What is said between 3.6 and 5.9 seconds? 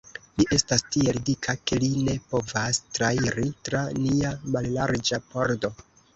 tra nia mallarĝa pordo.